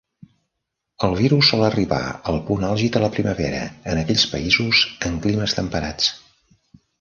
[1.07, 1.99] El virus sol arribar
[2.31, 3.61] al punt àlgid a la primavera
[3.93, 4.81] en aquells països
[5.11, 6.11] amb climes temperats.